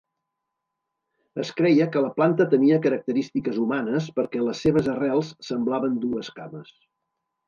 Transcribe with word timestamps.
Es 1.41 1.49
creia 1.59 1.85
que 1.95 2.01
la 2.05 2.09
planta 2.15 2.47
tenia 2.53 2.79
característiques 2.85 3.59
humanes 3.65 4.07
perquè 4.21 4.41
les 4.47 4.63
seves 4.67 4.89
arrels 4.95 5.31
semblaven 5.51 6.01
dues 6.07 6.33
cames. 6.41 6.73